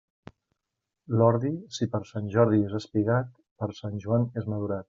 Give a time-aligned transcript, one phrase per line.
[1.19, 4.79] L'ordi, si per Sant Jordi és espigat, per Sant Joan és madurat.